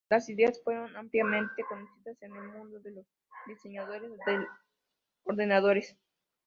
[0.09, 3.05] Las ideas fueron ampliamente conocidas en el mundo de los
[3.45, 4.47] diseñadores de
[5.25, 5.95] ordenadores.